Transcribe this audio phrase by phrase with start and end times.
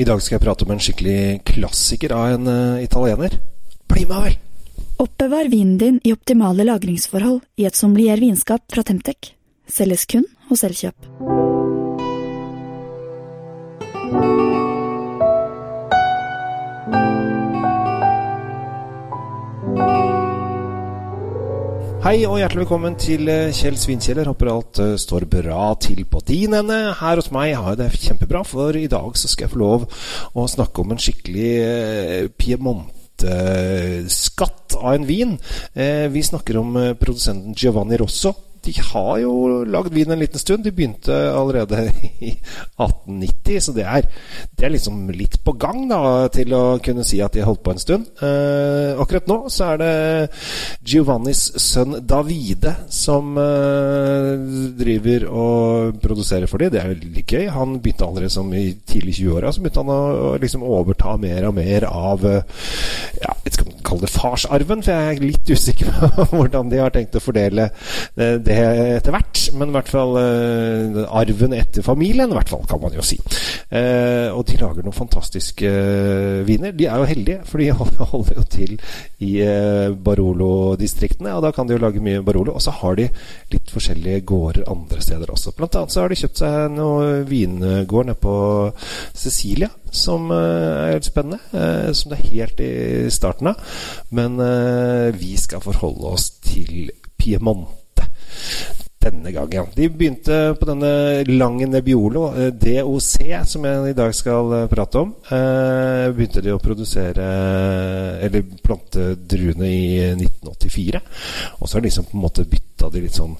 [0.00, 3.34] I dag skal jeg prate om en skikkelig klassiker av en uh, italiener.
[3.90, 4.38] Bli med, vel!
[5.00, 9.34] Oppbevar vinen din i optimale lagringsforhold i et sommelier vinskap fra Temtec.
[9.68, 11.39] Selges kun hos Elkjøp.
[22.00, 24.30] Hei og hjertelig velkommen til eh, Kjell Svinkjeller.
[24.30, 26.78] Håper alt uh, står bra til på din ende.
[26.96, 29.84] Her hos meg har jeg det kjempebra, for i dag så skal jeg få lov
[30.32, 32.96] å snakke om en skikkelig uh, Piemont
[34.08, 35.34] skatt av en vin.
[35.76, 38.32] Eh, vi snakker om produsenten Giovanni Rosso
[38.64, 39.32] de har jo
[39.64, 40.64] lagd vin en liten stund.
[40.64, 41.86] De begynte allerede
[42.20, 44.08] i 1890, så det er,
[44.56, 47.64] det er liksom litt på gang da, til å kunne si at de har holdt
[47.66, 48.10] på en stund.
[48.20, 49.94] Eh, akkurat nå så er det
[50.86, 54.34] Giovannis sønn Davide som eh,
[54.80, 56.74] driver og produserer for dem.
[56.74, 57.46] Det er veldig gøy.
[57.56, 61.48] Han begynte allerede som i tidlig 20-åra, så begynte han å, å liksom overta mer
[61.48, 62.66] og mer av eh,
[63.20, 66.92] ja, jeg skal kalle det farsarven, for jeg er litt usikker på hvordan de har
[66.94, 68.58] tenkt å fordele eh, det
[68.98, 69.42] etter hvert.
[69.56, 73.18] Men i hvert fall eh, arven etter familien, i hvert fall, kan man jo si.
[73.70, 75.72] Eh, og de lager noen fantastiske
[76.48, 76.74] viner.
[76.76, 77.70] De er jo heldige, for de
[78.14, 78.76] holder jo til
[79.26, 79.32] i
[80.08, 81.34] Barolo-distriktene.
[81.36, 82.56] Og da kan de jo lage mye Barolo.
[82.56, 83.08] Og så har de
[83.54, 85.54] litt forskjellige gårder andre steder også.
[85.56, 88.34] Blant annet så har de kjøpt seg noen vingård nede på
[89.16, 90.38] Cecilia som uh,
[90.86, 91.40] er helt spennende.
[91.52, 92.72] Uh, som det er helt i
[93.12, 93.76] starten av.
[94.10, 97.68] Men uh, vi skal forholde oss til Piemont
[99.00, 99.66] denne gangen.
[99.74, 100.90] De begynte på denne
[101.30, 103.14] lange Nebbiolo, eh, DOC,
[103.48, 105.14] som jeg i dag skal eh, prate om.
[105.32, 107.28] Eh, begynte de å produsere
[108.20, 111.00] Eller plante druene i 1984.
[111.58, 113.36] Og så har de liksom på en måte bytta de litt sånn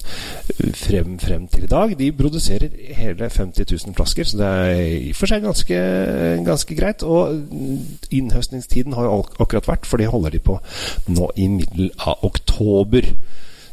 [0.77, 1.93] frem, frem til i dag.
[1.97, 5.79] De produserer hele 50 000 flasker, så det er i og for seg ganske,
[6.47, 7.05] ganske greit.
[7.05, 10.57] Og innhøstningstiden har jo akkurat vært, for det holder de på
[11.13, 13.13] nå i middel av oktober.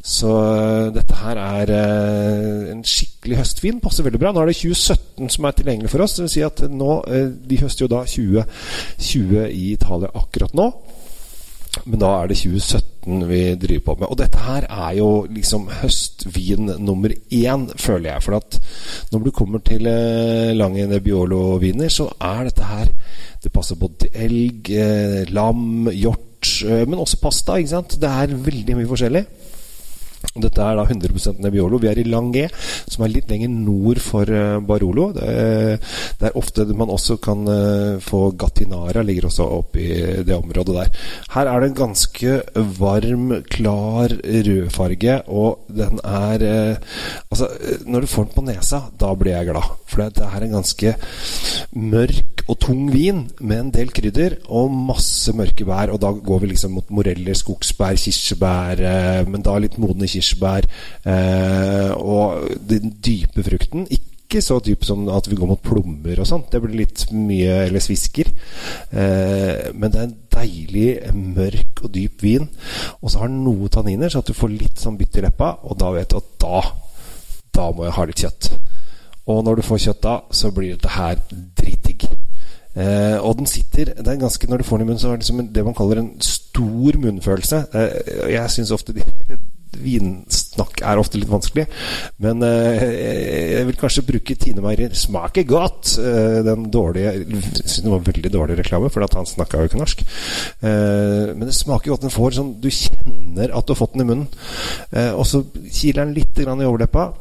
[0.09, 3.81] Så uh, dette her er uh, en skikkelig høstvin.
[3.85, 4.33] Passer veldig bra.
[4.33, 6.17] Nå er det 2017 som er tilgjengelig for oss.
[6.17, 10.71] Det vil si at nå, uh, De høster jo da 2020 i Italia akkurat nå.
[11.87, 14.11] Men da er det 2017 vi driver på med.
[14.11, 18.25] Og dette her er jo liksom høstvin nummer én, føler jeg.
[18.25, 18.59] For at
[19.13, 22.93] når du kommer til eh, Lange Nebbiolo-viner, så er dette her
[23.45, 27.57] Det passer både til elg, eh, lam, hjort, eh, men også pasta.
[27.57, 28.01] ikke sant?
[28.01, 29.25] Det er veldig mye forskjellig.
[30.43, 31.81] Dette er da 100% Nebbiolo.
[31.83, 32.47] Vi er i Langé,
[32.87, 35.11] som er litt lenger nord for uh, Barolo.
[35.23, 35.79] Er,
[36.19, 40.77] det er, ofte man også kan uh, få Gattinara, ligger også oppe i det området
[40.77, 40.93] der.
[41.35, 42.39] Her er det en ganske
[42.79, 46.47] varm, klar rødfarge, og den er
[47.29, 47.49] Altså,
[47.87, 49.73] når du får den på nesa, da blir jeg glad.
[49.89, 50.95] For det er en ganske
[51.77, 55.93] mørk og tung vin med en del krydder og masse mørke bær.
[55.93, 58.83] Og da går vi liksom mot moreller, skogsbær, kirsebær,
[59.29, 60.69] men da litt modne kirsebær
[61.05, 63.85] eh, og den dype frukten.
[63.93, 66.49] Ikke så dyp som at vi går mot plommer og sånt.
[66.53, 68.33] Det blir litt mye Eller svisker.
[68.93, 72.49] Eh, men det er en deilig, mørk og dyp vin.
[73.03, 75.59] Og så har den noe tanniner, så at du får litt sånn bitt i leppa.
[75.69, 76.63] Og da vet du at da
[77.59, 78.53] Da må jeg ha litt kjøtt.
[79.29, 81.88] Og når du får kjøtt da, så blir dette her dritdigg.
[82.77, 85.17] Eh, og den sitter det er ganske, Når du får den i munnen, så er
[85.17, 87.65] det liksom det man kaller en stor munnfølelse.
[87.75, 89.03] Eh, jeg syns ofte de,
[89.79, 91.67] vinsnakk er ofte litt vanskelig.
[92.25, 92.85] Men eh,
[93.59, 95.97] jeg vil kanskje bruke Tine Meier 'Smaker godt'.
[96.45, 100.05] Den dårlige Jeg syns det var veldig dårlig reklame, for han snakka jo ikke norsk.
[100.63, 102.03] Men det smaker godt.
[102.03, 104.29] Den får sånn Du kjenner at du har fått den i munnen.
[105.15, 107.13] Og så kiler den litt i overleppa.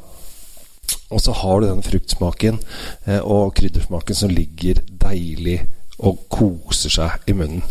[1.09, 2.59] Og så har du den fruktsmaken
[3.07, 5.61] eh, og kryddersmaken som ligger deilig
[6.03, 7.63] og koser seg i munnen.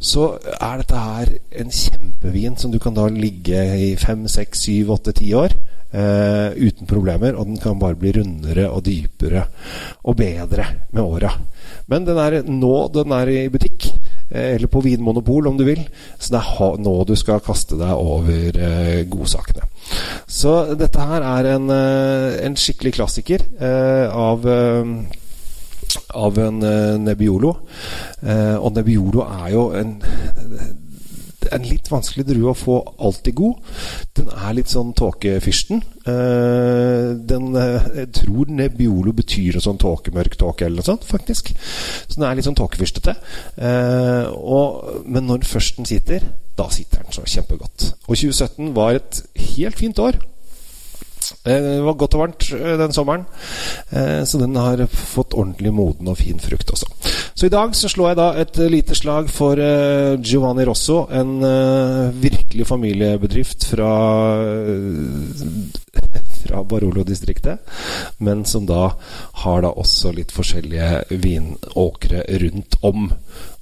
[0.00, 1.28] så er dette her
[1.60, 5.52] en kjempevin som du kan da ligge i fem, seks, syv, åtte, ti år.
[5.88, 9.46] Uh, uten problemer, og den kan bare bli rundere og dypere
[10.04, 11.30] og bedre med åra.
[11.88, 13.90] Men den er nå den er i butikk,
[14.32, 15.84] uh, eller på Vinmonopol om du vil.
[16.18, 19.68] Så det er nå du skal kaste deg over uh, godsakene.
[20.28, 24.44] Så dette her er en, en skikkelig klassiker av
[26.12, 26.58] av en
[27.00, 27.52] Nebbiolo.
[28.60, 29.94] og Nebbiolo er jo en
[31.54, 33.60] en litt vanskelig drue å få alltid god.
[34.18, 35.82] Den er litt sånn tåkefyrsten.
[36.08, 41.52] Uh, den, uh, jeg tror Nebbiolo betyr sånn tåkemørk tåke eller noe sånt, faktisk.
[41.54, 43.14] Så den er litt sånn tåkefyrstete.
[43.60, 46.26] Uh, men når først den sitter,
[46.58, 47.92] da sitter den så kjempegodt.
[48.08, 49.22] Og 2017 var et
[49.54, 50.18] helt fint år.
[51.44, 53.24] Eh, det var godt og varmt eh, den sommeren,
[53.90, 56.88] eh, så den har fått ordentlig moden og fin frukt også.
[57.38, 59.60] Så i dag så slår jeg da et lite slag for
[60.18, 61.38] Giovanni Rosso, en
[62.18, 63.92] virkelig familiebedrift fra
[66.48, 67.58] fra Barolo-distriktet,
[68.18, 68.92] men som da
[69.44, 73.10] har da også litt forskjellige vinåkre rundt om.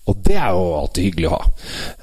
[0.06, 1.40] Og det er jo alltid hyggelig å ha.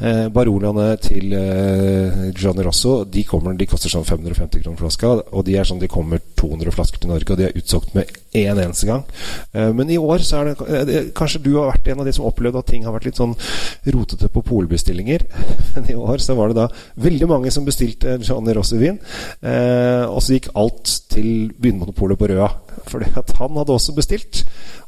[0.04, 5.14] Eh, Barolaene til eh, Gianni Rosso de, kommer, de koster sånn 550 kroner flaska.
[5.32, 8.12] Og de er sånn de kommer 200 flasker til Norge, og de er utsolgt med
[8.34, 9.06] én en eneste gang.
[9.54, 12.14] Eh, men i år så er det, eh, Kanskje du har vært en av de
[12.14, 13.36] som opplevde at ting har vært litt sånn
[13.86, 15.24] rotete på polbestillinger.
[15.76, 16.68] Men i år så var det da
[16.98, 19.00] veldig mange som bestilte Gianni Rosso-vin.
[19.42, 22.50] Eh, og så gikk alt til Vinmonopolet på Røa.
[22.90, 24.44] Fordi han hadde også bestilt.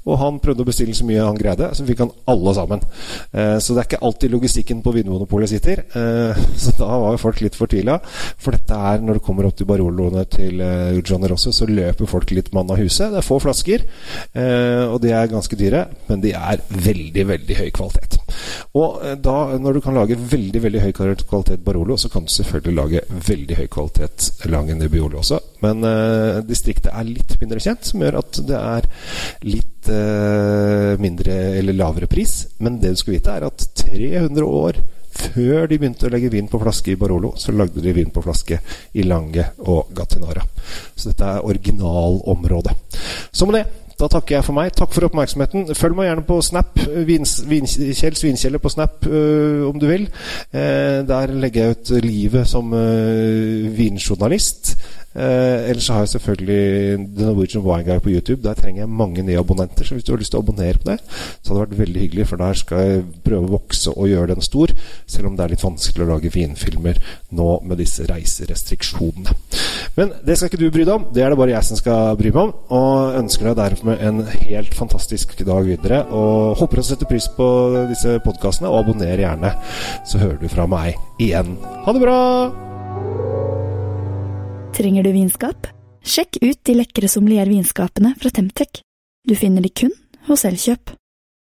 [0.05, 2.83] Og han prøvde å bestille så mye han greide, så fikk han alle sammen.
[3.31, 5.81] Eh, så det er ikke alltid logistikken på Vinmonopolet sitter.
[5.85, 7.97] Eh, så da var jo folk litt fortvila.
[8.05, 12.09] For dette er, når det kommer opp til Baroloene til eh, Johnny Rosso, så løper
[12.09, 13.09] folk litt mann av huset.
[13.13, 13.87] Det er få flasker,
[14.37, 18.19] eh, og de er ganske dyre, men de er veldig, veldig høy kvalitet.
[18.77, 22.33] Og eh, da, når du kan lage veldig veldig høy kvalitet Barolo, så kan du
[22.33, 25.41] selvfølgelig lage veldig høy kvalitet Langen Nebbiolo også.
[25.65, 28.89] Men eh, distriktet er litt mindre kjent, som gjør at det er
[29.45, 32.43] litt eh, mindre eller lavere pris.
[32.63, 34.83] Men det du skal vite, er at 300 år
[35.15, 38.23] før de begynte å legge vin på flaske i Barolo, så lagde de vin på
[38.25, 38.59] flaske
[38.99, 40.43] i Lange og Gatinara.
[40.95, 42.75] Så dette er originalområdet.
[43.31, 44.73] Så med det da takker jeg for meg.
[44.75, 45.69] Takk for oppmerksomheten.
[45.77, 46.81] Følg meg gjerne på Snap.
[47.07, 50.09] Vins, vin, Kjell Svinkjeller på Snap øh, om du vil.
[50.51, 54.75] Eh, der legger jeg ut livet som øh, vinjournalist.
[55.15, 58.43] Eh, ellers har jeg selvfølgelig The Norwegian Wine Guy på YouTube.
[58.43, 59.85] Der trenger jeg mange nye abonnenter.
[59.85, 62.01] Så hvis du har lyst til å abonnere på det, så hadde det vært veldig
[62.01, 62.27] hyggelig.
[62.27, 64.73] For der skal jeg prøve å vokse og gjøre den stor.
[65.07, 66.99] Selv om det er litt vanskelig å lage vinfilmer
[67.31, 69.37] nå med disse reiserestriksjonene.
[69.95, 71.07] Men det skal ikke du bry deg om.
[71.15, 72.53] Det er det bare jeg som skal bry meg om.
[72.75, 76.03] Og ønsker deg dermed en helt fantastisk dag videre.
[76.09, 77.47] Og håper å sette pris på
[77.89, 79.53] disse podkastene, og abonner gjerne.
[80.07, 81.57] Så hører du fra meg igjen.
[81.85, 82.19] Ha det bra!
[84.75, 85.69] Trenger du vinskap?
[86.05, 88.81] Sjekk ut de lekre sommeliervinskapene fra Temtec.
[89.25, 89.93] Du finner de kun
[90.27, 90.93] hos Elkjøp.